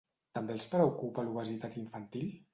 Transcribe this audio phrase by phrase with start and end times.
[0.37, 2.29] També els preocupa l’obesitat infantil?